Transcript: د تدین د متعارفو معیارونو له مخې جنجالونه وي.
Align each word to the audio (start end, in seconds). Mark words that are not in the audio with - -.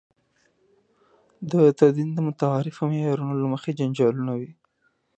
د 1.51 1.53
تدین 1.79 2.09
د 2.13 2.17
متعارفو 2.27 2.81
معیارونو 2.91 3.33
له 3.41 3.47
مخې 3.53 3.77
جنجالونه 3.79 4.33
وي. 4.39 4.51